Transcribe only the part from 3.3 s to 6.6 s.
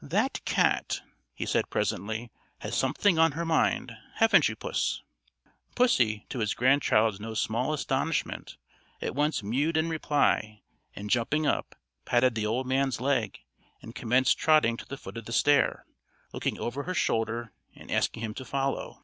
her mind; haven't you, puss?" Pussy, to his